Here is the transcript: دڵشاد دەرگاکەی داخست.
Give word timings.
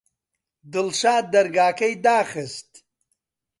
دڵشاد 0.71 1.23
دەرگاکەی 1.33 1.93
داخست. 2.05 2.69